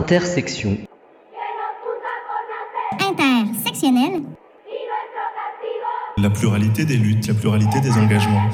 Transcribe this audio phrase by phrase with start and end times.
[0.00, 0.78] Intersection.
[2.98, 4.22] Intersectionnel.
[6.16, 8.48] La pluralité des luttes, la pluralité des engagements.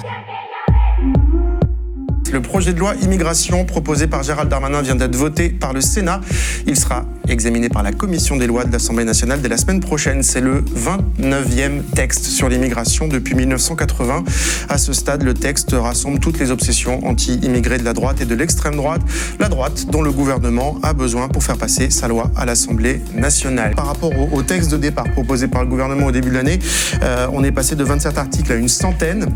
[2.33, 6.21] Le projet de loi immigration proposé par Gérald Darmanin vient d'être voté par le Sénat.
[6.67, 10.23] Il sera examiné par la commission des lois de l'Assemblée nationale dès la semaine prochaine.
[10.23, 14.25] C'est le 29e texte sur l'immigration depuis 1980.
[14.69, 18.35] À ce stade, le texte rassemble toutes les obsessions anti-immigrés de la droite et de
[18.35, 19.03] l'extrême droite.
[19.39, 23.75] La droite dont le gouvernement a besoin pour faire passer sa loi à l'Assemblée nationale.
[23.75, 26.59] Par rapport au, texte de départ proposé par le gouvernement au début de l'année,
[27.03, 29.27] euh, on est passé de 27 articles à une centaine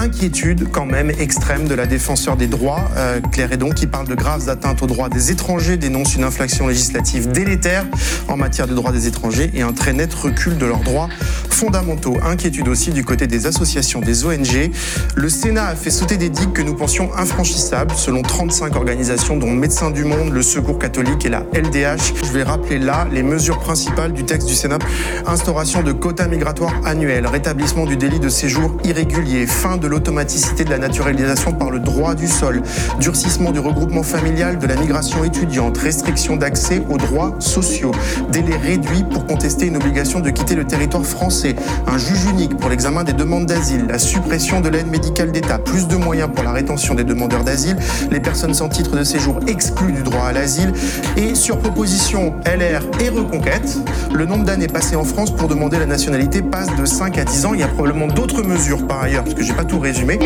[0.00, 4.14] inquiétude quand même extrême de la défenseur des droits, euh, Claire Edon, qui parle de
[4.14, 7.84] graves atteintes aux droits des étrangers, dénonce une inflexion législative délétère
[8.28, 11.08] en matière de droits des étrangers et un très net recul de leurs droits
[11.50, 12.16] fondamentaux.
[12.24, 14.70] Inquiétude aussi du côté des associations, des ONG.
[15.16, 19.50] Le Sénat a fait sauter des digues que nous pensions infranchissables, selon 35 organisations, dont
[19.50, 22.14] Médecins du Monde, le Secours catholique et la LDH.
[22.24, 24.78] Je vais rappeler là les mesures principales du texte du Sénat.
[25.26, 30.70] Instauration de quotas migratoires annuels, rétablissement du délit de séjour irrégulier, fin de l'automaticité de
[30.70, 32.62] la naturalisation par le droit du sol,
[33.00, 37.92] durcissement du regroupement familial, de la migration étudiante, restriction d'accès aux droits sociaux,
[38.30, 42.70] délai réduit pour contester une obligation de quitter le territoire français, un juge unique pour
[42.70, 46.52] l'examen des demandes d'asile, la suppression de l'aide médicale d'État, plus de moyens pour la
[46.52, 47.76] rétention des demandeurs d'asile,
[48.10, 50.72] les personnes sans titre de séjour exclues du droit à l'asile,
[51.16, 53.78] et sur proposition LR et Reconquête,
[54.12, 57.46] le nombre d'années passées en France pour demander la nationalité passe de 5 à 10
[57.46, 57.54] ans.
[57.54, 60.18] Il y a probablement d'autres mesures par ailleurs, parce que j'ai pas tout résumé.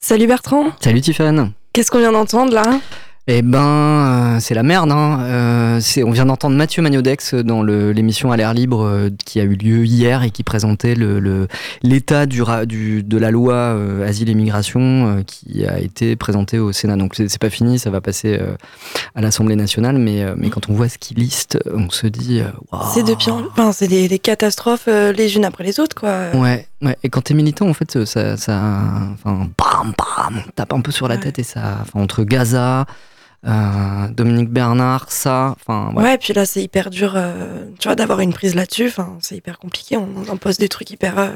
[0.00, 0.66] Salut Bertrand.
[0.80, 1.52] Salut Tiffane.
[1.72, 2.78] Qu'est-ce qu'on vient d'entendre là?
[3.26, 4.92] Eh ben, euh, c'est la merde.
[4.92, 5.20] Hein.
[5.22, 9.54] Euh, on vient d'entendre Mathieu Magnodex dans l'émission à l'air libre euh, qui a eu
[9.54, 10.94] lieu hier et qui présentait
[11.82, 16.96] l'état le, du, de la loi asile et migration qui a été présentée au Sénat.
[16.96, 18.38] Donc c'est pas fini, ça va passer
[19.14, 22.42] à l'Assemblée nationale, mais, mais quand on voit ce qu'il liste, on se dit.
[22.92, 23.36] C'est de pire.
[23.52, 26.30] Enfin, c'est des, catastrophes les unes après les autres, quoi.
[26.34, 26.96] Ouais, ouais.
[27.02, 28.82] Et quand t'es militant, en fait, ça, ça,
[29.14, 32.86] enfin, bam, bam, tape un peu sur la tête et ça, enfin, entre Gaza.
[33.46, 35.54] Euh, Dominique Bernard, ça.
[35.60, 36.16] Enfin, ouais.
[36.18, 38.86] puis là, c'est hyper dur, euh, tu vois, d'avoir une prise là-dessus.
[38.86, 39.96] Enfin, c'est hyper compliqué.
[39.96, 41.18] On, on pose des trucs hyper.
[41.18, 41.30] Euh,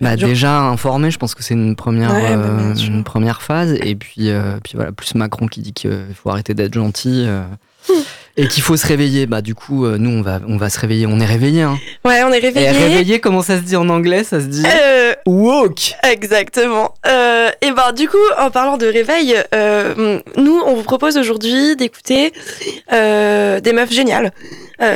[0.00, 3.72] bah, déjà informé, je pense que c'est une première bah, une première phase.
[3.72, 4.30] Et puis
[4.62, 7.26] puis voilà, plus Macron qui dit qu'il faut arrêter d'être gentil.
[8.38, 9.26] Et qu'il faut se réveiller.
[9.26, 11.06] Bah, du coup, euh, nous, on va, on va se réveiller.
[11.06, 11.76] On est réveillé, hein.
[12.04, 12.68] Ouais, on est réveillé.
[12.68, 14.22] Et réveillé, comment ça se dit en anglais?
[14.22, 15.96] Ça se dit euh, woke.
[16.04, 16.94] Exactement.
[17.06, 19.34] Euh, et ben, du coup, en parlant de réveil,
[20.36, 22.32] nous, on vous propose aujourd'hui d'écouter
[22.92, 24.32] des meufs géniales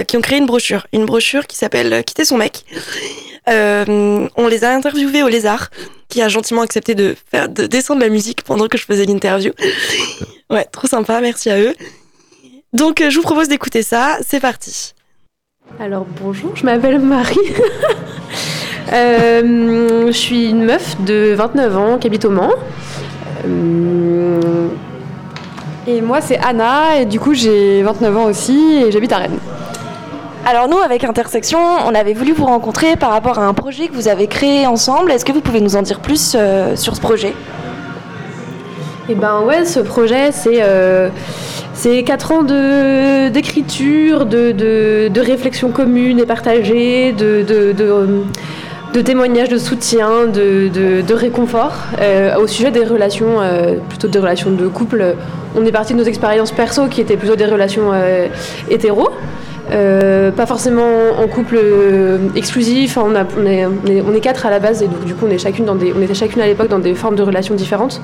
[0.07, 0.87] qui ont créé une brochure.
[0.93, 2.65] Une brochure qui s'appelle Quitter son mec.
[3.49, 5.71] on les a interviewés au Lézard,
[6.09, 9.51] qui a gentiment accepté de faire de descendre la musique pendant que je faisais l'interview.
[10.49, 11.75] Ouais, trop sympa, merci à eux.
[12.73, 14.95] Donc euh, je vous propose d'écouter ça, c'est parti.
[15.79, 17.37] Alors bonjour, je m'appelle Marie.
[18.93, 22.51] Euh, je suis une meuf de 29 ans qui habite au Mans.
[23.47, 24.69] Euh,
[25.87, 29.39] et moi c'est Anna et du coup j'ai 29 ans aussi et j'habite à Rennes.
[30.45, 33.95] Alors nous, avec Intersection, on avait voulu vous rencontrer par rapport à un projet que
[33.95, 35.11] vous avez créé ensemble.
[35.13, 36.37] Est-ce que vous pouvez nous en dire plus
[36.75, 37.35] sur ce projet?
[39.09, 40.61] Eh ben ouais, ce projet, c'est
[41.75, 50.27] c'est quatre ans d'écriture, de, de, de, réflexion commune et partagée, de, témoignages de soutien,
[50.27, 55.17] de, réconfort euh, au sujet des relations, euh, plutôt des relations de couple.
[55.57, 58.29] On est parti de nos expériences perso qui étaient plutôt des relations euh,
[58.71, 59.11] hétéros.
[59.71, 60.83] Euh, pas forcément
[61.19, 65.27] en couple euh, exclusif, on, on, est, quatre à la base et donc du coup
[65.27, 67.55] on, est chacune dans des, on était chacune à l'époque dans des formes de relations
[67.55, 68.01] différentes.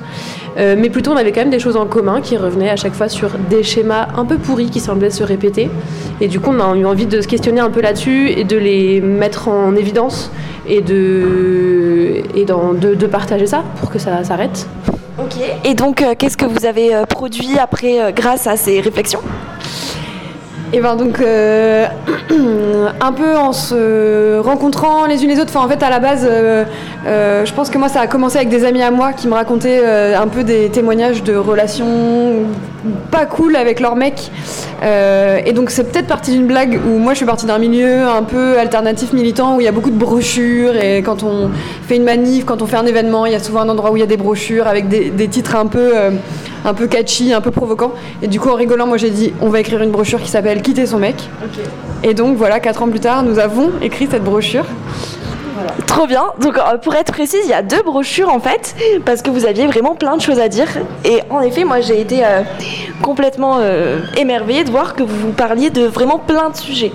[0.57, 2.93] Euh, mais plutôt on avait quand même des choses en commun qui revenaient à chaque
[2.93, 5.69] fois sur des schémas un peu pourris qui semblaient se répéter.
[6.21, 8.57] Et du coup on a eu envie de se questionner un peu là-dessus et de
[8.57, 10.31] les mettre en évidence
[10.65, 14.67] et de, et de, de partager ça pour que ça s'arrête.
[15.19, 15.35] Ok.
[15.65, 19.21] Et donc qu'est-ce que vous avez produit après grâce à ces réflexions?
[20.71, 21.87] Et ben donc euh,
[23.01, 25.51] un peu en se rencontrant les unes les autres.
[25.55, 26.65] Enfin en fait à la base euh,
[27.07, 29.33] Euh, je pense que moi, ça a commencé avec des amis à moi qui me
[29.33, 32.45] racontaient euh, un peu des témoignages de relations
[33.09, 34.31] pas cool avec leur mec.
[35.45, 38.23] Et donc, c'est peut-être parti d'une blague où moi, je suis partie d'un milieu un
[38.23, 40.75] peu alternatif militant où il y a beaucoup de brochures.
[40.75, 41.49] Et quand on
[41.87, 43.97] fait une manif, quand on fait un événement, il y a souvent un endroit où
[43.97, 45.91] il y a des brochures avec des, des titres un peu,
[46.63, 47.93] un peu catchy, un peu provoquants.
[48.21, 50.61] Et du coup, en rigolant, moi, j'ai dit on va écrire une brochure qui s'appelle
[50.61, 51.15] Quitter son mec.
[52.03, 54.65] Et donc, voilà, quatre ans plus tard, nous avons écrit cette brochure.
[55.87, 56.25] Trop bien.
[56.39, 58.75] Donc euh, pour être précise, il y a deux brochures en fait,
[59.05, 60.67] parce que vous aviez vraiment plein de choses à dire.
[61.05, 62.41] Et en effet, moi j'ai été euh,
[63.01, 66.91] complètement euh, émerveillée de voir que vous parliez de vraiment plein de sujets.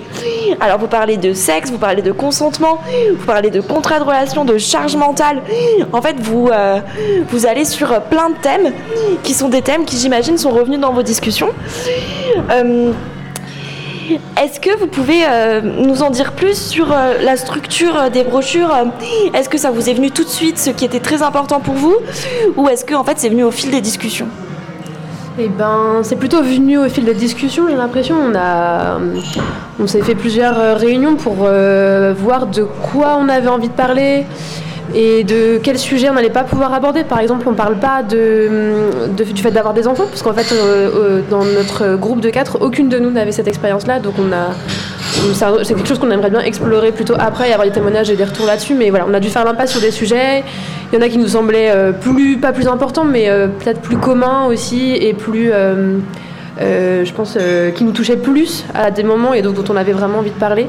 [0.59, 2.79] Alors vous parlez de sexe, vous parlez de consentement,
[3.17, 5.41] vous parlez de contrat de relation, de charge mentale.
[5.91, 6.49] En fait, vous,
[7.29, 8.73] vous allez sur plein de thèmes
[9.23, 11.49] qui sont des thèmes qui j'imagine sont revenus dans vos discussions.
[14.41, 18.23] Est-ce que vous pouvez euh, nous en dire plus sur euh, la structure euh, des
[18.23, 18.71] brochures
[19.33, 21.73] Est-ce que ça vous est venu tout de suite, ce qui était très important pour
[21.75, 21.95] vous
[22.55, 24.27] Ou est-ce que en fait c'est venu au fil des discussions?
[25.37, 28.15] Eh ben, c'est plutôt venu au fil des discussions, j'ai l'impression.
[28.15, 34.25] On on s'est fait plusieurs réunions pour voir de quoi on avait envie de parler
[34.93, 37.03] et de quel sujet on n'allait pas pouvoir aborder.
[37.03, 40.89] Par exemple, on ne parle pas du fait d'avoir des enfants, parce qu'en fait, euh,
[40.93, 44.15] euh, dans notre groupe de quatre, aucune de nous n'avait cette expérience-là, donc
[45.33, 48.23] c'est quelque chose qu'on aimerait bien explorer plutôt après, y avoir des témoignages et des
[48.23, 48.75] retours là-dessus.
[48.75, 50.43] Mais voilà, on a dû faire l'impasse sur des sujets.
[50.91, 53.29] Il y en a qui nous semblaient euh, plus, pas plus importants, mais
[53.59, 55.51] peut-être plus communs aussi et plus,
[56.59, 57.37] je pense,
[57.75, 60.39] qui nous touchaient plus à des moments et donc dont on avait vraiment envie de
[60.39, 60.67] parler.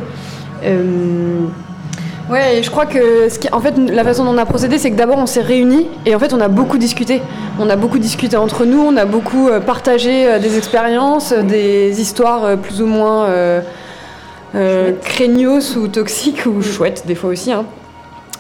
[2.29, 4.79] Ouais, et je crois que ce qui, en fait, la façon dont on a procédé,
[4.79, 7.23] c'est que d'abord on s'est réunis et en fait on a beaucoup discuté.
[7.61, 11.43] On a beaucoup discuté entre nous, on a beaucoup euh, partagé euh, des expériences, euh,
[11.43, 13.61] des histoires plus ou moins euh,
[14.57, 17.53] euh, craignos ou toxiques ou chouettes des fois aussi.
[17.53, 17.65] hein.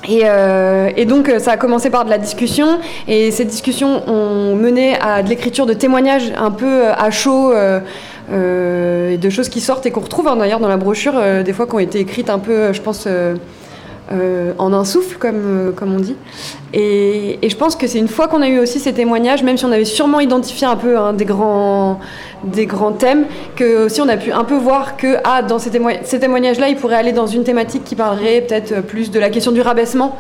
[0.09, 2.79] Et, euh, et donc ça a commencé par de la discussion
[3.09, 7.81] et ces discussions ont mené à de l'écriture de témoignages un peu à chaud euh,
[9.11, 11.53] et de choses qui sortent et qu'on retrouve hein, d'ailleurs dans la brochure euh, des
[11.53, 13.35] fois qui ont été écrites un peu je pense euh,
[14.13, 16.15] euh, en un souffle comme, euh, comme on dit
[16.73, 19.57] et, et je pense que c'est une fois qu'on a eu aussi ces témoignages même
[19.57, 21.99] si on avait sûrement identifié un peu hein, des grands
[22.45, 23.27] des grands thèmes
[23.57, 25.71] que aussi on a pu un peu voir que ah, dans ces,
[26.05, 29.53] ces témoignages-là, ils pourraient aller dans une thématique qui parlerait peut-être plus de la question
[29.53, 30.17] du rabaissement.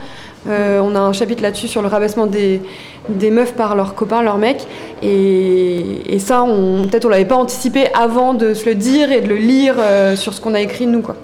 [0.48, 2.60] Euh, on a un chapitre là-dessus sur le rabaissement des,
[3.08, 4.66] des meufs par leurs copains, leurs mecs.
[5.02, 9.20] Et, et ça, on, peut-être on l'avait pas anticipé avant de se le dire et
[9.20, 11.02] de le lire euh, sur ce qu'on a écrit nous.
[11.02, 11.16] Quoi.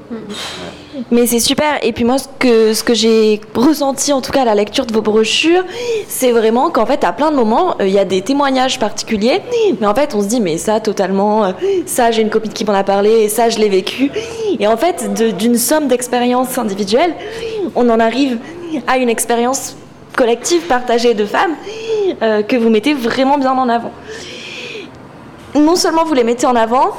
[1.11, 1.79] Mais c'est super.
[1.83, 4.87] Et puis moi, ce que, ce que j'ai ressenti, en tout cas à la lecture
[4.87, 5.65] de vos brochures,
[6.07, 9.41] c'est vraiment qu'en fait, à plein de moments, euh, il y a des témoignages particuliers.
[9.81, 11.53] Mais en fait, on se dit, mais ça, totalement, euh,
[11.87, 14.11] ça, j'ai une copine qui m'en a parlé, et ça, je l'ai vécu.
[14.61, 17.15] Et en fait, de- d'une somme d'expériences individuelles,
[17.75, 18.39] on en arrive
[18.87, 19.77] à une expérience
[20.17, 21.55] collective, partagée de femmes,
[22.23, 23.93] euh, que vous mettez vraiment bien en avant.
[25.55, 26.93] Non seulement vous les mettez en avant,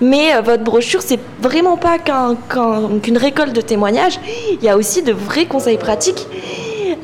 [0.00, 4.18] mais euh, votre brochure, c'est vraiment pas qu'un- qu'un- qu'une récolte de témoignages.
[4.52, 6.26] Il y a aussi de vrais conseils pratiques.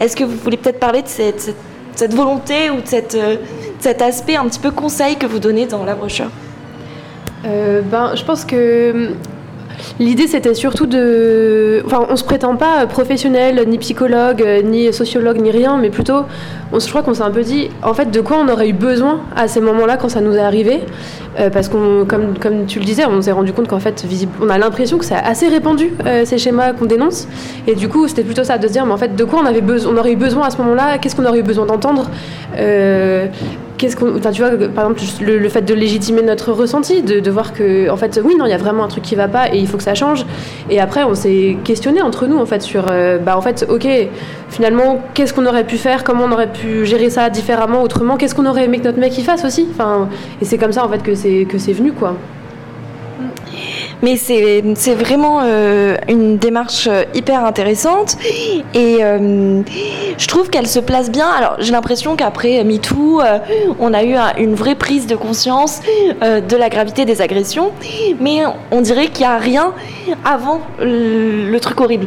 [0.00, 1.54] Est-ce que vous voulez peut-être parler de cette,
[1.94, 3.36] cette- volonté ou de, cette, euh,
[3.80, 6.30] cet aspect un petit peu conseil que vous donnez dans la brochure?
[7.44, 9.16] Ben, je pense que hum,
[10.00, 11.82] l'idée c'était surtout de.
[11.86, 16.24] Enfin, on se prétend pas professionnel, ni psychologue, ni sociologue, ni rien, mais plutôt,
[16.72, 18.68] on, se- je crois qu'on s'est un peu dit, en fait, de quoi on aurait
[18.68, 20.80] eu besoin à ces moments-là quand ça nous est arrivé?
[21.38, 24.04] Euh, parce qu'on, comme, comme tu le disais, on s'est rendu compte qu'en fait,
[24.42, 27.28] on a l'impression que c'est assez répandu, euh, ces schémas qu'on dénonce.
[27.68, 29.46] Et du coup, c'était plutôt ça, de se dire, mais en fait, de quoi on,
[29.46, 30.98] avait besoin, on aurait eu besoin à ce moment-là?
[30.98, 32.10] Qu'est-ce qu'on aurait eu besoin d'entendre?
[32.56, 33.26] Euh,
[33.78, 37.52] Qu'est-ce qu'on, enfin, tu vois, par exemple, le, fait de légitimer notre ressenti, de, voir
[37.52, 39.58] que, en fait, oui, non, il y a vraiment un truc qui va pas et
[39.58, 40.26] il faut que ça change.
[40.68, 43.86] Et après, on s'est questionné entre nous, en fait, sur, euh, bah, en fait, ok,
[44.48, 48.34] finalement, qu'est-ce qu'on aurait pu faire, comment on aurait pu gérer ça différemment, autrement, qu'est-ce
[48.34, 49.68] qu'on aurait aimé que notre mec y fasse aussi.
[49.70, 50.08] Enfin,
[50.42, 52.16] et c'est comme ça, en fait, que c'est que c'est venu, quoi.
[54.02, 54.62] Mais c'est
[54.94, 58.16] vraiment euh, une démarche euh, hyper intéressante
[58.74, 59.62] et euh,
[60.16, 61.26] je trouve qu'elle se place bien.
[61.26, 63.20] Alors j'ai l'impression qu'après MeToo,
[63.80, 65.80] on a eu un- une vraie prise de conscience
[66.22, 67.72] de la gravité des agressions,
[68.20, 69.72] mais on dirait qu'il n'y a rien
[70.24, 72.06] avant le, truc horrible.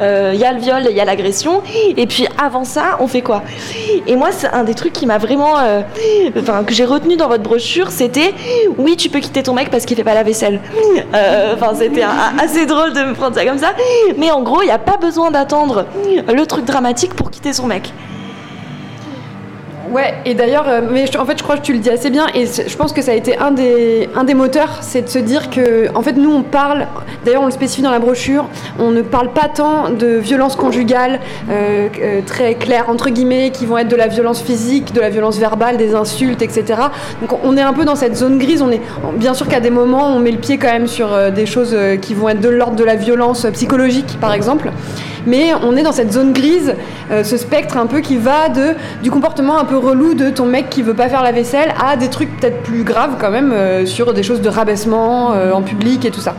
[0.00, 1.62] Il y a le viol, il y a l'agression,
[1.96, 3.42] et puis avant ça, on fait quoi?
[4.06, 5.54] Et moi, c'est un des trucs qui m'a vraiment,
[6.38, 8.32] enfin que j'ai retenu dans votre brochure, c'était
[8.78, 10.60] oui, tu peux quitter ton mec parce qu'il fait pas la vaisselle.
[11.54, 12.04] Enfin, c'était
[12.38, 13.72] assez drôle de me prendre ça comme ça.
[14.18, 15.86] Mais en gros, il n'y a pas besoin d'attendre
[16.28, 17.92] le truc dramatique pour quitter son mec.
[19.92, 22.08] Ouais, et d'ailleurs, euh, mais je- en fait, je crois que tu le dis assez
[22.08, 25.08] bien, et je pense que ça a été un des, un des moteurs, c'est de
[25.08, 26.86] se dire que, en fait, nous, on parle,
[27.26, 28.46] d'ailleurs, on le spécifie dans la brochure,
[28.78, 31.20] on ne parle pas tant de violences conjugales
[31.50, 35.10] euh, euh, très claires, entre guillemets, qui vont être de la violence physique, de la
[35.10, 36.64] violence verbale, des insultes, etc.
[37.20, 38.62] Donc, on est un peu dans cette zone grise.
[38.62, 38.80] On est,
[39.16, 42.14] bien sûr qu'à des moments, on met le pied quand même sur des choses qui
[42.14, 44.70] vont être de l'ordre de la violence psychologique, par exemple.
[45.26, 46.74] Mais on est dans cette zone grise,
[47.10, 50.46] euh, ce spectre un peu qui va de, du comportement un peu relou de ton
[50.46, 53.52] mec qui veut pas faire la vaisselle à des trucs peut-être plus graves quand même
[53.52, 56.34] euh, sur des choses de rabaissement euh, en public et tout ça.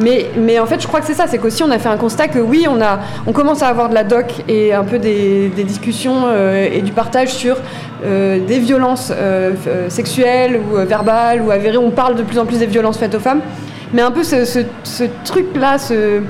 [0.00, 1.96] Mais, mais en fait, je crois que c'est ça, c'est qu'aussi on a fait un
[1.96, 5.00] constat que oui, on, a, on commence à avoir de la doc et un peu
[5.00, 7.56] des, discussions et du partage sur
[8.04, 9.12] des violences
[9.88, 11.78] sexuelles ou verbales ou avérées.
[11.78, 13.40] On parle de plus en plus des violences faites aux femmes.
[13.92, 16.20] Mais un peu ce truc-là, ce,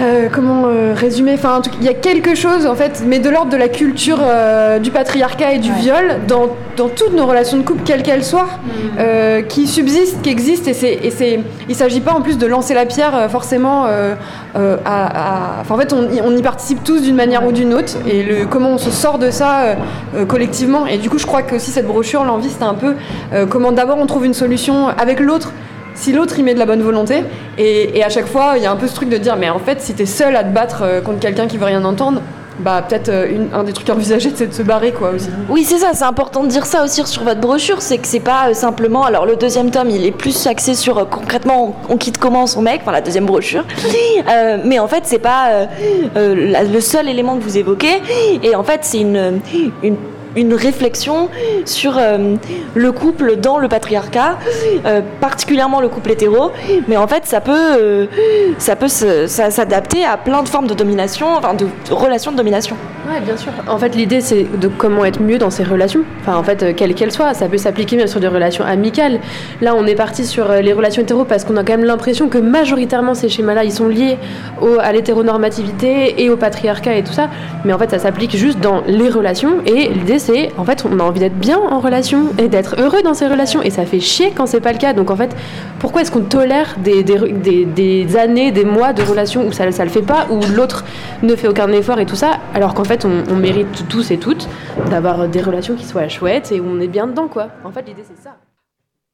[0.00, 3.50] euh, comment euh, résumer Enfin, il y a quelque chose, en fait, mais de l'ordre
[3.50, 7.62] de la culture euh, du patriarcat et du viol dans, dans toutes nos relations de
[7.62, 8.48] couple, quelles qu'elles soient,
[8.98, 10.70] euh, qui subsistent, qui existent.
[10.70, 13.86] Et, c'est, et c'est, il ne s'agit pas en plus de lancer la pierre forcément
[14.54, 15.62] à.
[15.68, 17.94] en fait, on, y- on y participe tous d'une manière ou d'une autre.
[18.06, 19.76] Et le, comment on se sort de ça
[20.28, 20.86] collectivement.
[20.86, 22.94] Et du coup, je crois que aussi cette brochure, l'envie, c'était un peu
[23.48, 25.52] comment d'abord on trouve une solution avec l'autre
[26.00, 27.24] si l'autre il met de la bonne volonté
[27.58, 29.50] et, et à chaque fois il y a un peu ce truc de dire mais
[29.50, 32.20] en fait si t'es seul à te battre euh, contre quelqu'un qui veut rien entendre
[32.58, 35.64] bah peut-être euh, un des trucs à envisager c'est de se barrer quoi aussi Oui,
[35.64, 38.48] c'est ça, c'est important de dire ça aussi sur votre brochure, c'est que c'est pas
[38.50, 39.02] euh, simplement.
[39.02, 42.46] Alors, le deuxième tome, il est plus axé sur euh, concrètement, on, on quitte comment
[42.46, 43.64] son mec, enfin la deuxième brochure.
[44.28, 45.66] Euh, mais en fait, c'est pas
[46.16, 48.02] euh, la- le seul élément que vous évoquez.
[48.42, 49.40] Et en fait, c'est une,
[49.82, 49.96] une,
[50.36, 51.28] une réflexion
[51.64, 52.36] sur euh,
[52.74, 54.38] le couple dans le patriarcat,
[54.86, 56.52] euh, particulièrement le couple hétéro.
[56.88, 58.06] Mais en fait, ça peut, euh,
[58.58, 62.76] ça peut s'adapter à plein de formes de domination, enfin de, relations de domination.
[63.08, 63.50] Ouais, bien sûr.
[63.68, 66.02] En fait, l'idée, c'est de comment être mieux dans ses relations.
[66.20, 67.34] Enfin, en fait, quelles qu'elles soient.
[67.34, 69.18] Ça peut s'appliquer même sur des relations amicales.
[69.60, 72.38] Là, on est parti sur les relations hétéro parce qu'on a quand même l'impression que
[72.38, 74.16] majoritairement, ces schémas-là, ils sont liés
[74.60, 77.28] au- à l'hétéronormativité et au patriarcat et tout ça.
[77.64, 79.54] Mais en fait, ça s'applique juste dans les relations.
[79.66, 83.02] Et l'idée, c'est, en fait, on a envie d'être bien en relation et d'être heureux
[83.02, 83.62] dans ces relations.
[83.62, 84.92] Et ça fait chier quand c'est pas le cas.
[84.92, 85.34] Donc, en fait,
[85.80, 89.90] pourquoi est-ce qu'on tolère des, des, années, des mois de relations où ça, ça le
[89.90, 90.84] fait pas, où l'autre
[91.22, 94.18] ne fait aucun effort et tout ça, alors qu'en fait, on, on mérite tous et
[94.18, 94.48] toutes
[94.90, 97.48] d'avoir des relations qui soient chouettes et où on est bien dedans, quoi.
[97.64, 98.36] En fait, l'idée, c'est ça.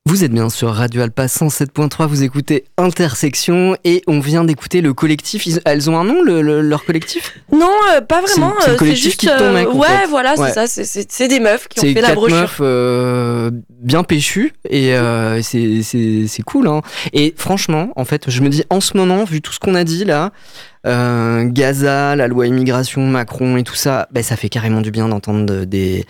[0.08, 4.94] Vous êtes bien sur Radio Alpa 107.3, vous écoutez Intersection et on vient d'écouter le
[4.94, 5.46] collectif.
[5.48, 7.36] Ils- elles ont un nom, le- le- leur collectif?
[7.50, 8.54] Non, euh, pas vraiment.
[8.60, 10.06] C'est- c'est le euh, collectif juste, qui te mec, en ouais, fait.
[10.06, 10.46] voilà, Ouais.
[10.46, 10.66] c'est ça.
[10.68, 12.36] c'est- C'est c'est des meufs qui ont C'est fait la brochure.
[12.36, 16.68] meufs euh, bien péchues et euh, c'est- c'est c'est cool.
[16.68, 16.82] Hein.
[17.12, 19.82] Et franchement, en fait, je me dis en ce moment, vu tout ce qu'on a
[19.82, 20.30] dit là,
[20.86, 25.08] euh, Gaza, la loi immigration, Macron et tout ça, ben, ça fait carrément du bien
[25.08, 26.04] d'entendre de- des,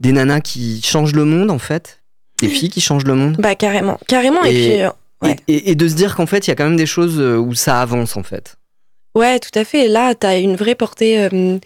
[0.00, 1.98] des nanas qui changent le monde en fait,
[2.42, 3.36] des filles qui changent le monde.
[3.38, 4.44] Bah carrément, carrément.
[4.44, 4.90] Et, Et- puis, euh,
[5.22, 5.36] Ouais.
[5.46, 7.54] Et, de se dire qu'en fait, il y a quand même des choses euh, où
[7.54, 8.56] ça avance en fait.
[9.14, 9.86] ouais, tout à fait.
[9.86, 11.58] Là, t'as une vraie portée euh,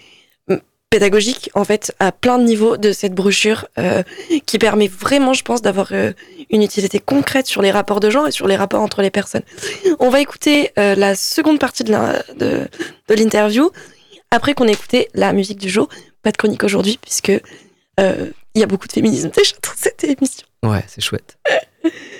[0.91, 4.03] pédagogique en fait à plein de niveaux de cette brochure euh,
[4.45, 6.13] qui permet vraiment, je pense, d'avoir euh,
[6.51, 9.43] une utilité concrète sur les rapports de genre et sur les rapports entre les personnes.
[10.01, 12.69] On va écouter la seconde partie de
[13.09, 13.71] l'interview
[14.31, 15.89] après qu'on ait écouté la musique du jour.
[16.23, 17.33] Pas de chronique aujourd'hui puisque
[17.99, 20.47] il y a beaucoup de féminisme déjà dans cette émission.
[20.67, 21.39] Ouais, c'est chouette.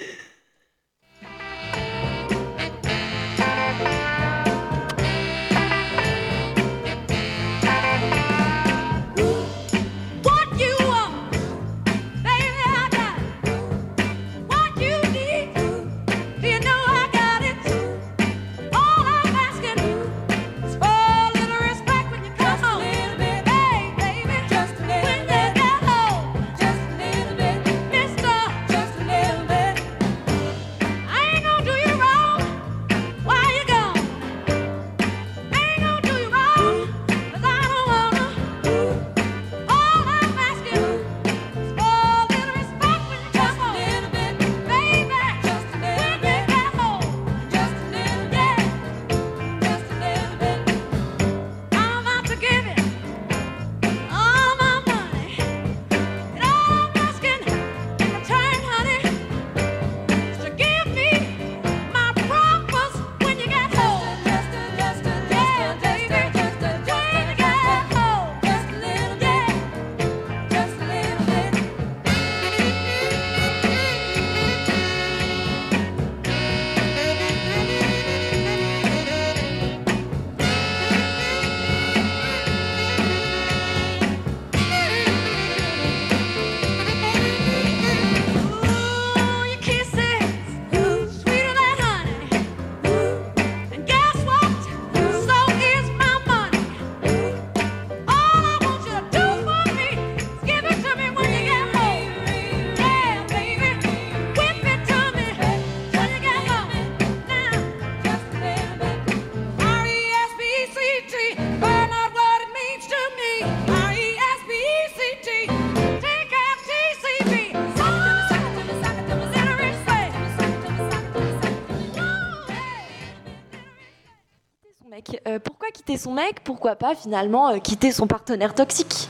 [125.97, 129.09] son mec Pourquoi pas finalement euh, quitter son partenaire toxique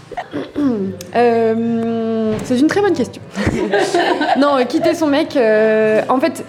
[1.14, 3.23] Euh, c'est une très bonne question.
[4.38, 6.45] non, euh, quitter son mec, en fait.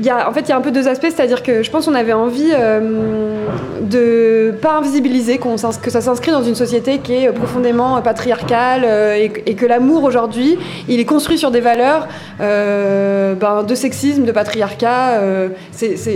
[0.00, 1.86] Y, a, en fait, il y a un peu deux aspects, c'est-à-dire que je pense
[1.86, 3.36] qu'on avait envie euh,
[3.82, 9.54] de pas invisibiliser, que ça s'inscrit dans une société qui est profondément patriarcale euh, et,
[9.54, 12.08] que l'amour aujourd'hui, il est construit sur des valeurs
[12.40, 15.20] euh, ben, de sexisme, de patriarcat.
[15.20, 15.48] euh,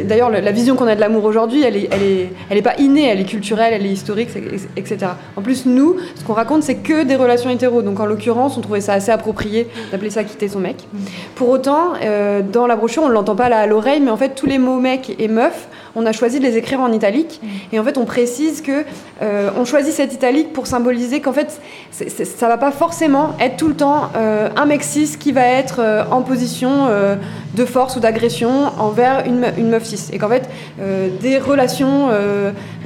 [0.04, 2.76] D'ailleurs, la vision qu'on a de l'amour aujourd'hui, elle est, elle, est, elle est pas
[2.78, 4.30] innée, elle est culturelle, elle est historique,
[4.76, 5.12] etc.
[5.36, 7.82] En plus, nous, ce qu'on raconte, c'est que des relations hétéros.
[7.82, 10.76] Donc, en l'occurrence, on trouvait ça assez approprié d'appeler ça quitter son mec.
[11.34, 11.94] Pour autant,
[12.52, 13.66] dans la brochure, on ne l'entend pas là
[14.00, 16.80] mais en fait, tous les mots mec et meuf, on a choisi de les écrire
[16.80, 17.40] en italique.
[17.72, 18.84] Et en fait, on précise que
[19.22, 21.60] euh, on choisit cette italique pour symboliser qu'en fait,
[21.90, 25.76] ça va pas forcément être tout le temps euh, un mec cis qui va être
[25.78, 26.88] euh, en position
[27.54, 30.10] de force ou d'agression envers une, une meuf cis.
[30.12, 30.48] Et qu'en fait,
[31.20, 32.08] des relations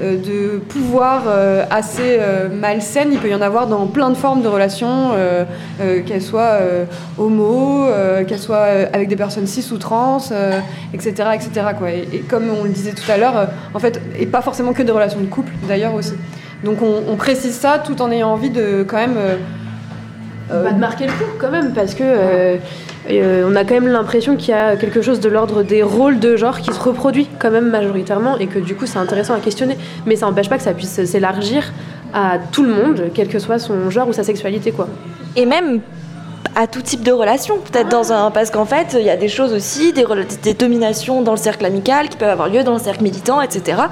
[0.00, 1.22] de pouvoir
[1.70, 2.18] assez
[2.52, 5.12] malsaines, il peut y en avoir dans plein de formes de relations,
[6.06, 6.58] qu'elles soient
[7.18, 7.86] homo,
[8.26, 10.18] qu'elles soient avec des personnes cis ou trans,
[10.92, 11.12] etc.
[11.34, 11.50] etc.
[11.78, 11.90] Quoi.
[11.90, 14.72] Et, et comme on le disait tout à l'heure, euh, en fait, et pas forcément
[14.72, 16.14] que des relations de couple d'ailleurs aussi.
[16.64, 19.16] Donc on, on précise ça tout en ayant envie de quand même...
[19.16, 19.36] euh,
[20.50, 22.56] euh, Bah, de marquer le coup quand même, parce que euh,
[23.10, 26.18] euh, on a quand même l'impression qu'il y a quelque chose de l'ordre des rôles
[26.18, 29.40] de genre qui se reproduit quand même majoritairement et que du coup c'est intéressant à
[29.40, 29.76] questionner.
[30.06, 31.72] Mais ça n'empêche pas que ça puisse s'élargir
[32.12, 34.88] à tout le monde, quel que soit son genre ou sa sexualité quoi.
[35.36, 35.80] Et même
[36.54, 39.28] à tout type de relation, peut-être dans un parce qu'en fait il y a des
[39.28, 43.02] choses aussi, des, dominations dans le cercle amical qui peuvent avoir lieu dans le cercle
[43.02, 43.82] militant, etc.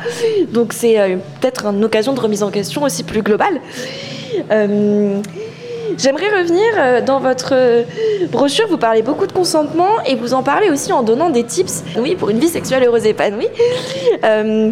[0.53, 3.61] Donc c'est euh, peut-être une occasion de remise en question aussi plus globale.
[4.51, 5.21] Euh,
[5.99, 7.85] J'aimerais revenir euh, dans votre euh,
[8.31, 11.85] brochure, vous parlez beaucoup de consentement et vous en parlez aussi en donnant des tips
[11.97, 13.49] oui, pour une vie sexuelle heureuse et épanouie.
[14.25, 14.71] Euh,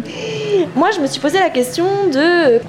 [0.75, 2.59] moi, je me suis posé la question de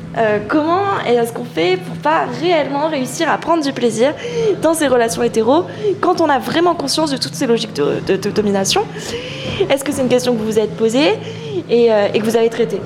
[0.49, 4.15] comment est-ce qu'on fait pour pas réellement réussir à prendre du plaisir
[4.63, 5.65] dans ces relations hétéros
[6.01, 8.83] quand on a vraiment conscience de toutes ces logiques de, domination?
[9.71, 11.15] Est-ce que c'est une question que vous vous êtes posée
[11.71, 12.81] et que vous avez traitée?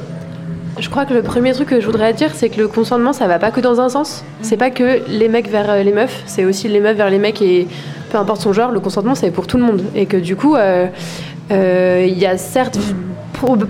[0.79, 3.27] Je crois que le premier truc que je voudrais dire, c'est que le consentement, ça
[3.27, 4.25] va pas que dans un sens.
[4.41, 7.19] C'est pas que les mecs vers euh, les meufs, c'est aussi les meufs vers les
[7.19, 7.67] mecs et
[8.11, 9.83] peu importe son genre, le consentement, c'est pour tout le monde.
[9.95, 10.87] Et que du coup, euh,
[11.51, 12.79] euh, il y a certes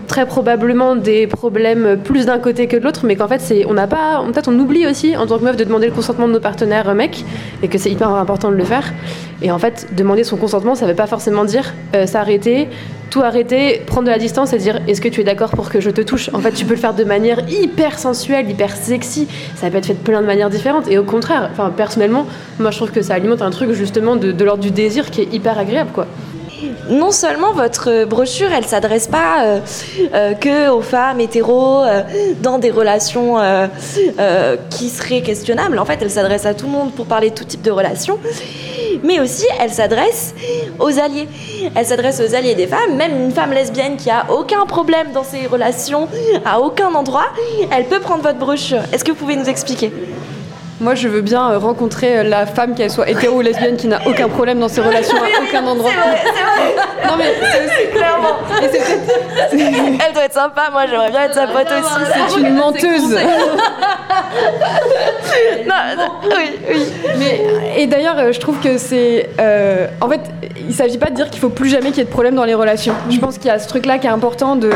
[0.06, 3.86] très probablement des problèmes plus d'un côté que de l'autre, mais qu'en fait, on n'a
[3.86, 6.40] pas, peut-être on oublie aussi en tant que meuf de demander le consentement de nos
[6.40, 7.24] partenaires euh, mecs
[7.62, 8.92] et que c'est hyper important de le faire.
[9.42, 12.68] Et en fait, demander son consentement, ça veut pas forcément dire euh, s'arrêter,
[13.10, 15.80] tout arrêter, prendre de la distance et dire est-ce que tu es d'accord pour que
[15.80, 16.30] je te touche?
[16.32, 19.28] En fait, tu peux le faire de manière hyper sensuelle, hyper sexy.
[19.56, 20.88] Ça peut être fait de plein de manières différentes.
[20.88, 22.26] Et au contraire, personnellement,
[22.58, 25.22] moi je trouve que ça alimente un truc justement de, de l'ordre du désir qui
[25.22, 26.06] est hyper agréable, quoi.
[26.88, 29.60] Non seulement votre brochure, elle s'adresse pas euh,
[30.14, 32.02] euh, que aux femmes hétéros euh,
[32.42, 33.66] dans des relations euh,
[34.18, 35.78] euh, qui seraient questionnables.
[35.78, 38.18] En fait, elle s'adresse à tout le monde pour parler de tout type de relations.
[39.02, 40.34] Mais aussi, elle s'adresse
[40.78, 41.28] aux alliés.
[41.74, 42.96] Elle s'adresse aux alliés des femmes.
[42.96, 46.08] Même une femme lesbienne qui a aucun problème dans ses relations,
[46.44, 47.26] à aucun endroit,
[47.70, 48.82] elle peut prendre votre brochure.
[48.92, 49.92] Est-ce que vous pouvez nous expliquer?
[50.80, 53.86] Moi, je veux bien euh, rencontrer euh, la femme, qu'elle soit hétéro ou lesbienne, qui
[53.86, 55.90] n'a aucun problème dans ses relations à aucun endroit.
[57.06, 58.36] Non, mais c'est aussi Clairement.
[58.62, 60.62] Et Elle doit être sympa.
[60.72, 62.00] Moi, j'aimerais bien être sa pote aussi.
[62.32, 63.18] c'est une menteuse.
[65.66, 66.86] Non, non, oui, oui.
[67.18, 67.40] Mais,
[67.76, 69.28] et d'ailleurs, euh, je trouve que c'est.
[69.40, 70.20] euh, en fait,
[70.68, 72.44] il s'agit pas de dire qu'il faut plus jamais qu'il y ait de problème dans
[72.44, 72.94] les relations.
[73.10, 74.70] Je pense qu'il y a ce truc-là qui est important de.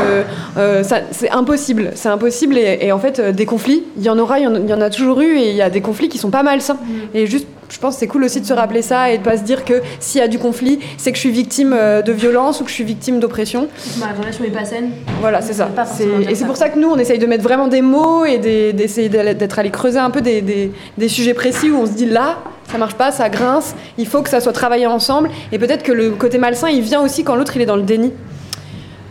[0.57, 1.91] euh, c'est impossible.
[1.95, 2.57] C'est impossible.
[2.57, 4.81] Et, et en fait, des conflits, il y en aura, il y en, y en
[4.81, 5.37] a toujours eu.
[5.37, 6.77] Et il y a des conflits qui sont pas malsains.
[7.13, 9.37] Et juste, je pense que c'est cool aussi de se rappeler ça et de pas
[9.37, 12.11] se dire que s'il y a du conflit, c'est que je suis victime euh, de
[12.11, 13.67] violence ou que je suis victime d'oppression.
[13.99, 14.91] Ma relation est pas saine.
[15.21, 15.69] Voilà, c'est ça.
[16.29, 18.71] Et c'est pour ça que nous, on essaye de mettre vraiment des mots et des-
[18.73, 22.05] d'essayer d'être allé creuser un peu des, des- des sujets précis où on se dit
[22.05, 22.37] là,
[22.71, 25.29] ça marche pas, ça grince, il faut que ça soit travaillé ensemble.
[25.51, 27.83] Et peut-être que le côté malsain, il vient aussi quand l'autre, il est dans le
[27.83, 28.11] déni.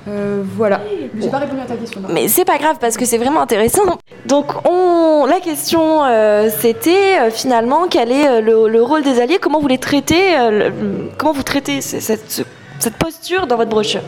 [0.06, 0.80] Euh, voilà.
[1.18, 2.00] J'ai pas répondu à ta question.
[2.10, 3.82] Mais c'est pas grave parce que c'est vraiment intéressant.
[4.26, 9.38] Donc on, la question euh, c'était euh, finalement quel est le, le rôle des alliés,
[9.40, 10.72] comment vous les traitez, le-
[11.16, 12.42] comment vous traitez ce- cette, ce-
[12.78, 14.02] cette posture dans votre brochure?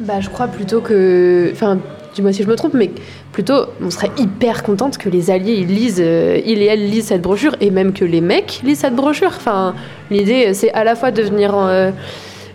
[0.00, 1.50] Bah, je crois plutôt que.
[1.52, 1.78] Enfin,
[2.14, 2.90] dis-moi si je me trompe, mais
[3.32, 7.22] plutôt, on serait hyper contente que les alliés ils lisent, ils et elles lisent cette
[7.22, 9.32] brochure, et même que les mecs lisent cette brochure.
[9.34, 9.74] Enfin,
[10.10, 11.54] l'idée, c'est à la fois de venir,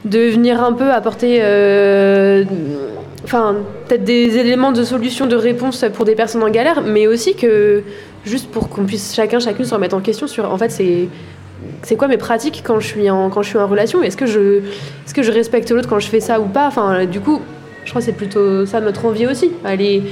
[0.06, 1.40] de venir un peu apporter.
[1.42, 2.44] euh,
[3.26, 3.56] Enfin,
[3.88, 7.82] peut-être des éléments de solution, de réponse pour des personnes en galère, mais aussi que
[8.26, 10.52] juste pour qu'on puisse chacun, chacune se remettre en question sur.
[10.52, 11.08] En fait, c'est
[11.84, 14.04] c'est quoi mes pratiques quand je suis en, quand je suis en relation?
[14.04, 16.68] Est-ce que, je, est que je respecte l'autre quand je fais ça ou pas?
[16.68, 17.42] Enfin, du coup,
[17.86, 19.52] je crois que c'est plutôt ça notre envie aussi.
[19.64, 20.04] Aller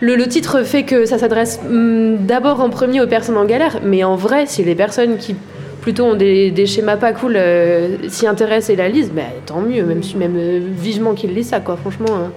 [0.00, 3.80] le, le titre fait que ça s'adresse hum, d'abord en premier aux personnes en galère,
[3.82, 5.34] mais en vrai, si les personnes qui
[5.80, 9.82] plutôt ont des, schémas pas cool euh, s'y intéressent et la lisent, bah, tant mieux,
[9.84, 12.06] même, si- même euh, vivement qu'ils lisent ça, quoi, franchement.
[12.14, 12.32] hein.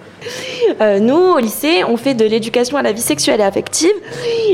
[0.82, 3.91] Euh, nous, au lycée, on fait de l'éducation à la vie sexuelle et affective.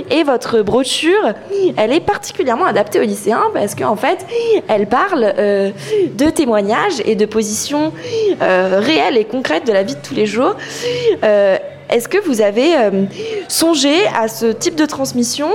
[0.09, 1.33] Et votre brochure,
[1.77, 4.25] elle est particulièrement adaptée aux lycéens parce qu'en fait,
[4.67, 5.33] elle parle
[6.17, 7.93] de témoignages et de positions
[8.41, 10.55] réelles et concrètes de la vie de tous les jours.
[11.89, 13.05] Est-ce que vous avez euh,
[13.47, 15.49] songé à ce type de transmission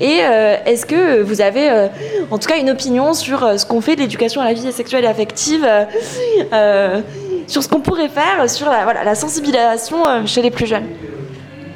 [0.00, 1.88] et euh, est-ce que vous avez euh,
[2.30, 5.04] en tout cas une opinion sur ce qu'on fait de l'éducation à la vie sexuelle
[5.04, 5.66] et affective
[7.46, 10.86] sur ce qu'on pourrait faire sur la, sensibilisation chez les plus jeunes?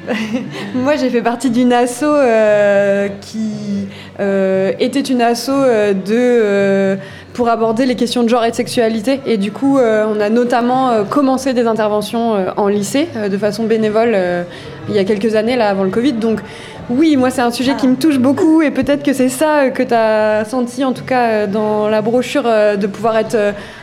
[0.75, 3.87] Moi, j'ai fait partie d'une asso euh, qui
[4.19, 6.97] euh, était une asso euh, de
[7.33, 9.21] pour aborder les questions de genre et de sexualité.
[9.27, 14.17] Et du coup, on a notamment commencé des interventions en lycée de façon bénévole
[14.89, 16.13] il y a quelques années, là, avant le Covid.
[16.13, 16.39] Donc,
[16.89, 19.83] oui, moi, c'est un sujet qui me touche beaucoup et peut-être que c'est ça que
[19.83, 23.37] tu as senti, en tout cas, dans la brochure, de pouvoir être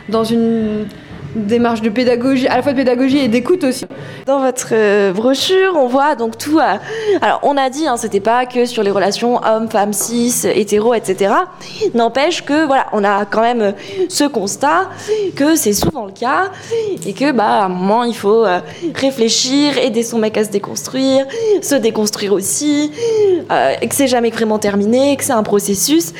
[0.09, 0.85] dans une
[1.35, 3.85] démarche de pédagogie, à la fois de pédagogie et d'écoute aussi.
[4.25, 6.59] Dans votre euh, brochure, on voit donc tout.
[7.21, 10.93] Alors, on a dit, hein, c'était pas que sur les relations hommes, femmes, cis, hétéros,
[10.93, 11.33] etc.
[11.93, 13.71] N'empêche que, voilà, on a quand même euh,
[14.09, 14.89] ce constat
[15.35, 16.51] que c'est souvent le cas
[17.05, 18.59] et que, bah, à un moment, il faut euh,
[18.95, 21.25] réfléchir, aider son mec à se déconstruire,
[21.61, 22.91] se déconstruire aussi,
[23.81, 26.13] et que c'est jamais vraiment terminé, que c'est un processus.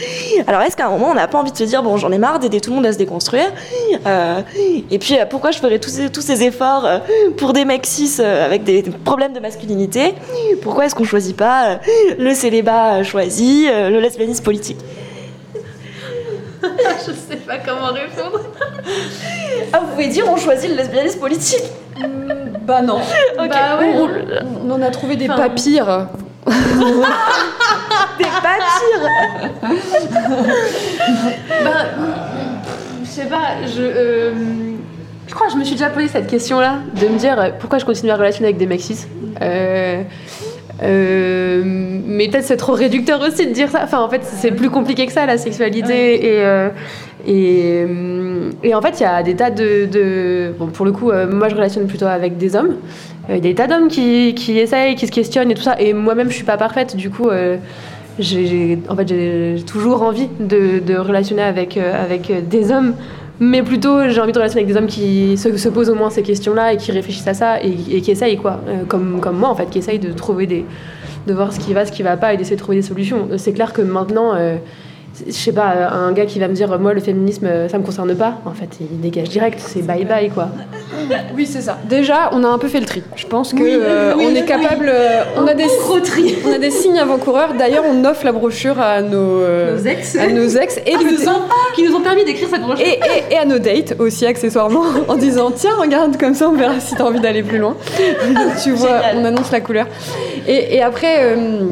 [0.48, 2.18] Alors, est-ce qu'à un moment, on n'a pas envie de se dire, bon, j'en ai
[2.18, 3.52] marre d'aider tout le monde à se déconstruire
[5.12, 7.00] euh, pourquoi je ferais tous ces, tous ces efforts euh,
[7.38, 10.14] pour des mecs cis euh, avec des problèmes de masculinité?
[10.62, 11.76] Pourquoi est-ce qu'on choisit pas euh,
[12.18, 14.78] le célibat choisi, euh, le lesbianisme politique?
[16.64, 18.42] Je sais pas comment répondre.
[19.72, 21.64] Ah, vous pouvez dire on choisit le lesbianisme politique?
[22.64, 23.00] Bah non.
[23.38, 24.10] Bah ouais, Ou-
[24.66, 26.08] on, on en a trouvé des Enfin, pas pires.
[28.18, 29.10] Des pas pires
[31.64, 31.86] Ben,
[33.04, 33.82] je sais pas, je.
[33.82, 34.32] euh,
[35.28, 37.80] je crois que je me suis déjà posé cette question-là, de me dire euh, pourquoi
[37.80, 39.06] je continue à relationner avec des mecs cis.
[39.42, 40.02] Euh,
[40.84, 43.82] euh, mais peut-être c'est trop réducteur aussi de dire ça.
[43.84, 46.26] Enfin, en fait, c'est plus compliqué que ça, la sexualité.
[46.26, 46.70] Et, euh,
[47.28, 47.86] et,
[48.64, 49.86] et en fait, il y a des tas de.
[49.86, 52.76] de- bon, pour le coup, moi, je relationne plutôt avec des hommes.
[53.30, 55.76] Il y a des tas d'hommes qui, qui essayent, qui se questionnent et tout ça.
[55.80, 56.96] Et moi-même, je suis pas parfaite.
[56.96, 57.30] Du coup,
[58.20, 62.94] j'ai, en fait, toujours envie de, de relationner avec, avec des hommes.
[63.40, 66.10] Mais plutôt, j'ai envie de relationner avec des hommes qui se, se posent au moins
[66.10, 68.62] ces questions-là et qui réfléchissent à ça et, qui essayent, quoi.
[68.68, 70.66] Euh, comme, comme moi, en fait, qui essayent de trouver des.
[71.28, 73.28] de voir ce qui va, ce qui va pas et d'essayer de trouver des solutions.
[73.38, 74.34] C'est clair que maintenant.
[74.36, 74.58] euh,
[75.28, 77.84] je sais pas, un gars qui va me dire moi le féminisme euh, ça me
[77.84, 80.50] concerne pas, en fait il dégage direct, c'est bye bye quoi.
[81.36, 81.78] Oui, c'est ça.
[81.90, 83.04] Déjà, on a un peu fait le tri.
[83.16, 84.88] Je pense que Oui, euh, oui, on est capable.
[84.90, 85.66] euh, on a des
[86.04, 86.36] tri.
[86.48, 87.54] on a des signes avant-coureurs.
[87.58, 90.16] D'ailleurs, on offre la brochure à nos, euh, Nos ex.
[90.16, 91.42] à nos ex et, Qui nous, ont,
[91.76, 92.86] qui nous ont permis d'écrire cette brochure.
[92.86, 92.94] et,
[93.30, 96.80] et- et à nos dates aussi accessoirement en disant tiens regarde comme ça on verra
[96.80, 97.76] si t'as envie d'aller plus loin.
[98.34, 99.18] Donc, tu vois, Génial.
[99.18, 99.88] on annonce la couleur.
[100.48, 101.18] Et, et après.
[101.22, 101.66] euh,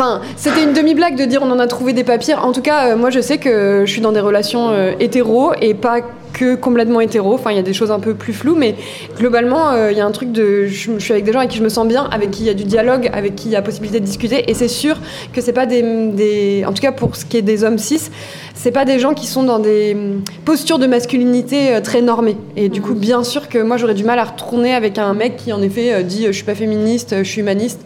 [0.00, 2.32] Enfin, c'était une demi-blague de dire on en a trouvé des papiers.
[2.32, 5.52] En tout cas, euh, moi je sais que je suis dans des relations euh, hétéro
[5.60, 6.00] et pas
[6.32, 7.34] que complètement hétéro.
[7.34, 8.76] Enfin, il y a des choses un peu plus floues, mais
[9.18, 10.64] globalement, euh, il y a un truc de.
[10.64, 12.46] Je, je suis avec des gens avec qui je me sens bien, avec qui il
[12.46, 14.50] y a du dialogue, avec qui il y a possibilité de discuter.
[14.50, 14.96] Et c'est sûr
[15.34, 16.64] que c'est pas des, des.
[16.66, 18.08] En tout cas, pour ce qui est des hommes cis,
[18.54, 22.38] c'est pas des gens qui sont dans des hum, postures de masculinité très normées.
[22.56, 25.36] Et du coup, bien sûr que moi j'aurais du mal à retourner avec un mec
[25.36, 27.82] qui en effet dit je suis pas féministe, je suis humaniste.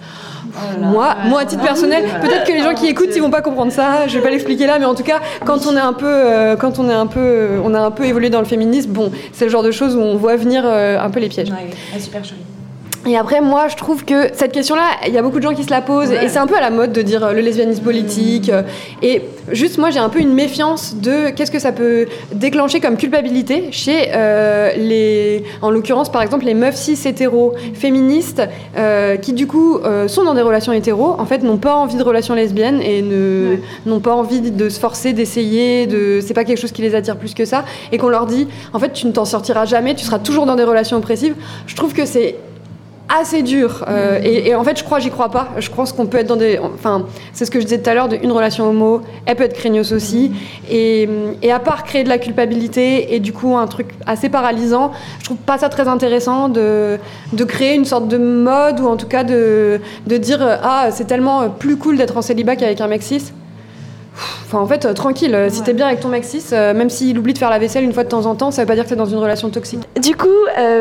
[0.80, 3.72] Moi, moi, à titre personnel, peut-être que les gens qui écoutent, ils vont pas comprendre
[3.72, 4.06] ça.
[4.06, 6.56] Je vais pas l'expliquer là, mais en tout cas, quand on est un peu, euh,
[6.56, 9.44] quand on est un peu, on a un peu évolué dans le féminisme, bon, c'est
[9.44, 11.52] le genre de choses où on voit venir euh, un peu les pièges.
[11.98, 12.22] super.
[13.06, 15.64] Et après, moi, je trouve que cette question-là, il y a beaucoup de gens qui
[15.64, 17.82] se la posent, et c'est un peu à la mode de dire euh, le lesbianisme
[17.82, 18.48] politique.
[18.48, 18.62] euh,
[19.02, 19.20] et
[19.52, 23.68] juste, moi, j'ai un peu une méfiance de qu'est-ce que ça peut déclencher comme culpabilité
[23.72, 28.42] chez euh, les, en l'occurrence, par exemple, les meufs cis hétéros féministes
[28.78, 31.96] euh, qui, du coup, euh, sont dans des relations hétéros, en fait, n'ont pas envie
[31.96, 36.44] de relations lesbiennes et ne n'ont pas envie de se forcer, d'essayer, de, c'est pas
[36.44, 39.06] quelque chose qui les attire plus que ça, et qu'on leur dit, en fait, tu
[39.06, 41.34] ne t'en sortiras jamais, tu seras toujours dans des relations oppressives.
[41.66, 42.36] Je trouve que c'est
[43.08, 43.84] assez dur.
[43.88, 45.48] euh, et, en fait, je crois, j'y crois pas.
[45.58, 46.58] Je pense qu'on peut être dans des.
[46.58, 49.44] Enfin, c'est ce que je disais tout à l'heure de une relation homo, elle peut
[49.44, 50.32] être craignos aussi.
[50.70, 51.08] Et,
[51.42, 55.24] et à part créer de la culpabilité et du coup un truc assez paralysant, je
[55.24, 56.98] trouve pas ça très intéressant de,
[57.32, 61.06] de créer une sorte de mode ou en tout cas de, de dire Ah, c'est
[61.06, 63.32] tellement plus cool d'être en célibat qu'avec un mec cis.
[64.46, 66.90] Enfin, en fait, euh, tranquille, euh, si t'es bien avec ton mec cis, euh, même
[66.90, 68.74] s'il oublie de faire la vaisselle une fois de temps en temps, ça veut pas
[68.74, 69.80] dire que t'es dans une relation toxique.
[70.00, 70.28] Du coup,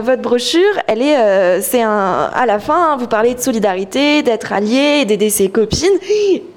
[0.01, 5.05] votre brochure, elle est, c'est un, à la fin, vous parlez de solidarité, d'être allié,
[5.05, 5.97] d'aider ses copines.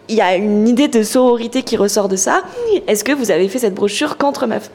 [0.09, 2.43] Il y a une idée de sororité qui ressort de ça.
[2.87, 4.71] Est-ce que vous avez fait cette brochure qu'entre meufs?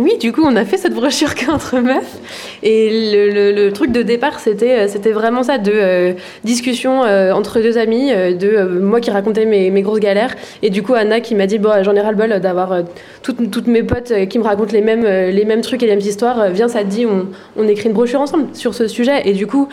[0.00, 2.18] Oui, du coup, on a fait cette brochure qu'entre meufs.
[2.64, 7.30] Et le, le- le truc de départ, c'était euh, vraiment ça, de euh, discussion euh,
[7.32, 11.36] entre deux amis, de moi qui racontais mes, grosses galères, et du coup Anna qui
[11.36, 12.82] m'a dit, bon, j'en ai ras-le-bol d'avoir euh,
[13.22, 16.50] toutes, toutes mes potes qui me racontent les mêmes, trucs et les mêmes histoires.
[16.50, 19.22] Viens, ça te dit, on, on écrit une brochure ensemble sur ce sujet.
[19.28, 19.68] Et du coup...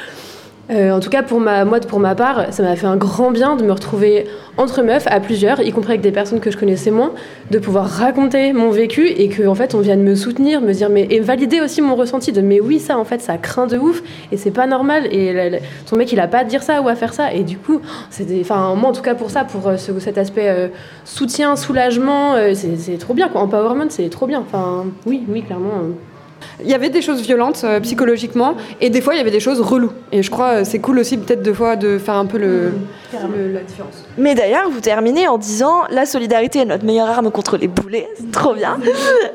[0.72, 3.32] euh, en tout cas, pour ma, moi, pour ma part, ça m'a fait un grand
[3.32, 4.26] bien de me retrouver
[4.58, 7.12] entre meufs, à plusieurs, y compris avec des personnes que je connaissais moins,
[7.50, 10.90] de pouvoir raconter mon vécu et que en fait on vienne me soutenir, me dire
[10.90, 13.78] mais et valider aussi mon ressenti de mais oui ça en fait ça craint de
[13.78, 16.90] ouf et c'est pas normal et ton mec il a pas à dire ça ou
[16.90, 17.80] à faire ça et du coup
[18.10, 20.68] c'est enfin moi en tout cas pour ça pour euh, ce- cet aspect euh,
[21.06, 25.72] soutien soulagement c'est trop bien quoi empowerment c'est trop bien enfin oui oui clairement.
[26.64, 29.40] Il y avait des choses violentes euh, psychologiquement, et des fois il y avait des
[29.40, 29.92] choses reloues.
[30.12, 32.72] Et je crois euh, c'est cool aussi peut-être deux fois de faire un peu le,
[33.14, 34.04] le- la différence.
[34.18, 38.08] Mais d'ailleurs, vous terminez en disant la solidarité est notre meilleure arme contre les boulets.
[38.16, 38.78] C'est trop bien.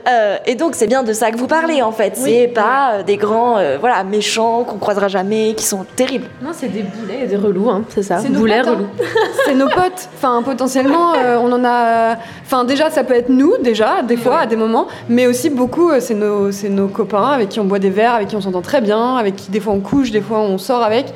[0.09, 2.13] Euh, et donc, c'est bien de ça que vous parlez en fait.
[2.17, 6.27] C'est pas euh, des grands euh, voilà, méchants qu'on croisera jamais, qui sont terribles.
[6.41, 8.73] non c'est des boulets et des relous hein, c'est ça C'est nos boulets potes, hein.
[8.77, 9.09] relous
[9.47, 10.09] C'est nos potes.
[10.17, 12.17] Enfin, potentiellement, euh, on en a.
[12.45, 14.87] Enfin, déjà, ça peut être nous, déjà, des fois, à des moments.
[15.09, 18.15] Mais aussi, beaucoup, euh, c'est nos, c'est nos copains avec qui on boit des verres,
[18.15, 20.59] avec qui on s'entend très bien, avec qui, des fois, on couche, des fois, on
[20.59, 21.07] sort avec.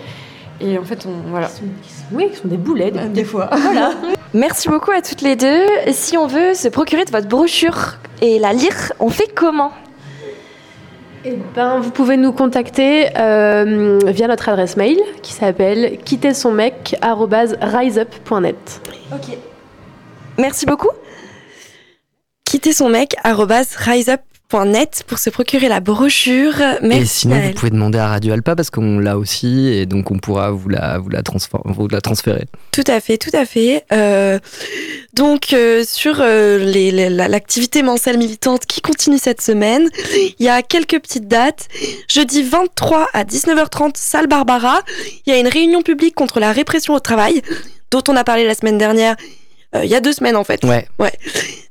[0.60, 1.30] Et en fait, on.
[1.30, 1.48] Voilà.
[2.12, 3.48] oui ils sont des boulets des- Euh, Des fois.
[4.34, 5.62] Merci beaucoup à toutes les deux.
[5.92, 9.72] Si on veut se procurer de votre brochure et la lire, on fait comment?
[11.24, 16.50] Eh ben, vous pouvez nous contacter euh, via notre adresse mail qui s'appelle quitter son
[16.52, 16.96] mec
[17.60, 18.80] riseup.net.
[19.12, 19.36] Ok.
[20.38, 20.88] Merci beaucoup.
[22.44, 22.72] Quitter
[24.50, 26.54] riseup.net pour se procurer la brochure.
[26.82, 27.02] Merci.
[27.02, 30.18] Et sinon, vous pouvez demander à Radio Alpa parce qu'on l'a aussi et donc on
[30.18, 31.22] pourra vous la, vous la,
[31.64, 32.46] vous la transférer.
[32.72, 33.84] Tout à fait, tout à fait.
[33.92, 34.38] Euh,
[35.14, 36.58] donc euh, sur euh,
[37.28, 39.88] l'activité mensuelle militante qui continue cette semaine,
[40.38, 41.68] il y a quelques petites dates.
[42.08, 44.80] Jeudi 23 à 19h30, salle Barbara,
[45.26, 47.42] il y a une réunion publique contre la répression au travail,
[47.90, 49.16] dont on a parlé la semaine dernière.
[49.74, 50.62] Euh, il y a deux semaines en fait.
[50.64, 50.86] Ouais.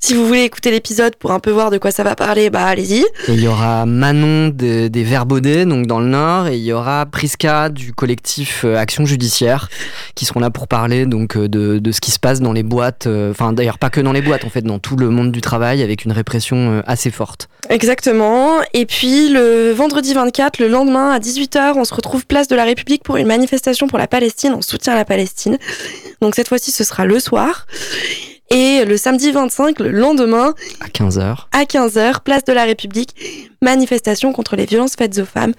[0.02, 2.64] Si vous voulez écouter l'épisode pour un peu voir de quoi ça va parler, bah
[2.64, 3.00] allez-y.
[3.02, 6.72] Et il y aura Manon de- des Verbaudets, donc dans le Nord, et il y
[6.72, 9.68] aura Priska du collectif euh, Action Judiciaire,
[10.14, 12.62] qui seront là pour parler donc euh, de, de ce qui se passe dans les
[12.62, 15.42] boîtes, enfin d'ailleurs pas que dans les boîtes, en fait, dans tout le monde du
[15.42, 17.48] travail, avec une répression assez forte.
[17.68, 18.60] Exactement.
[18.72, 22.64] Et puis le vendredi 24, le lendemain à 18h, on se retrouve place de la
[22.64, 25.58] République pour une manifestation pour la Palestine, en soutien à la Palestine.
[26.22, 27.66] Donc cette fois-ci, ce sera le soir.
[28.52, 31.46] Et le samedi 25, le lendemain, À 15h.
[31.52, 33.14] à 15h, place de la République,
[33.62, 35.52] manifestation contre les violences faites aux femmes.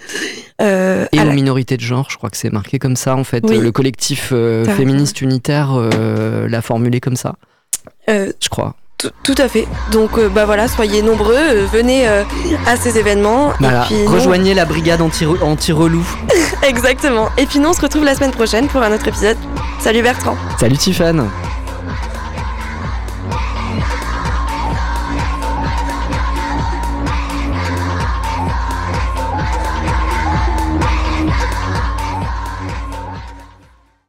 [0.61, 3.23] Euh, Et aux la- minorités de genre, je crois que c'est marqué comme ça, en
[3.23, 3.45] fait.
[3.47, 3.59] Oui.
[3.59, 7.35] Le collectif euh, féministe unitaire euh, l'a formulé comme ça,
[8.09, 8.75] je crois.
[9.23, 9.65] tout, à fait.
[9.93, 12.23] Donc euh, bah voilà, soyez nombreux, euh, venez euh,
[12.67, 13.53] à ces événements.
[13.61, 13.83] Voilà.
[13.85, 16.05] Et puis, nous- Rejoignez la brigade anti- anti-relou.
[16.67, 17.29] Exactement.
[17.37, 19.37] Et puis nous, on se retrouve la semaine prochaine pour un autre épisode.
[19.79, 20.35] Salut Bertrand.
[20.59, 21.29] Salut Tiffane